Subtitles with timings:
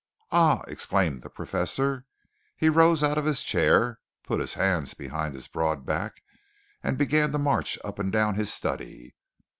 [0.31, 2.07] "Ah!" exclaimed the Professor.
[2.57, 6.23] He rose out of his chair, put his hands behind his broad back,
[6.81, 9.13] and began to march up and down his study.